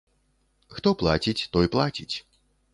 [0.77, 2.11] Хто плаціць, той плаціць.